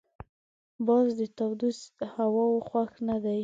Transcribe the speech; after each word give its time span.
باز 0.87 1.07
د 1.19 1.21
تودو 1.37 1.69
هواوو 2.15 2.65
خوښ 2.67 2.91
نه 3.07 3.17
دی 3.23 3.39